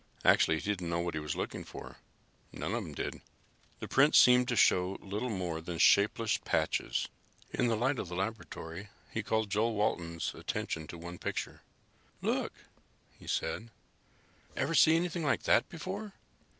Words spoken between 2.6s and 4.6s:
of them did. The prints seemed to